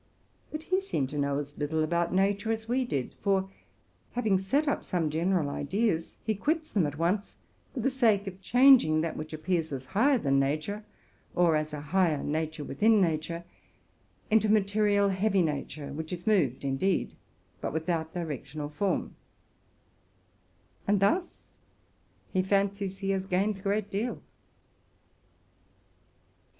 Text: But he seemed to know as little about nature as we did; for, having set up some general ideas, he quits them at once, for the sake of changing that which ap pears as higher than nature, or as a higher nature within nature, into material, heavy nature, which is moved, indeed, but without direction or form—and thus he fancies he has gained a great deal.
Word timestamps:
But 0.51 0.63
he 0.63 0.81
seemed 0.81 1.11
to 1.11 1.17
know 1.19 1.37
as 1.37 1.59
little 1.59 1.83
about 1.83 2.11
nature 2.11 2.51
as 2.51 2.67
we 2.67 2.85
did; 2.85 3.13
for, 3.21 3.51
having 4.13 4.39
set 4.39 4.67
up 4.67 4.83
some 4.83 5.11
general 5.11 5.47
ideas, 5.47 6.17
he 6.25 6.33
quits 6.33 6.71
them 6.71 6.87
at 6.87 6.97
once, 6.97 7.35
for 7.71 7.81
the 7.81 7.89
sake 7.91 8.25
of 8.25 8.41
changing 8.41 9.01
that 9.01 9.15
which 9.15 9.31
ap 9.31 9.43
pears 9.43 9.71
as 9.71 9.85
higher 9.85 10.17
than 10.17 10.39
nature, 10.39 10.83
or 11.35 11.55
as 11.55 11.71
a 11.71 11.79
higher 11.81 12.23
nature 12.23 12.63
within 12.63 12.99
nature, 12.99 13.43
into 14.31 14.49
material, 14.49 15.09
heavy 15.09 15.43
nature, 15.43 15.93
which 15.93 16.11
is 16.11 16.25
moved, 16.25 16.65
indeed, 16.65 17.13
but 17.61 17.71
without 17.71 18.11
direction 18.11 18.59
or 18.59 18.71
form—and 18.71 20.99
thus 20.99 21.57
he 22.33 22.41
fancies 22.41 22.97
he 22.97 23.11
has 23.11 23.27
gained 23.27 23.59
a 23.59 23.61
great 23.61 23.91
deal. 23.91 24.19